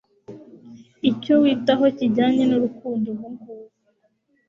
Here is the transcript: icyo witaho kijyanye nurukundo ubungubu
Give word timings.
icyo 1.09 1.33
witaho 1.43 1.85
kijyanye 1.97 2.43
nurukundo 2.45 3.07
ubungubu 3.13 3.67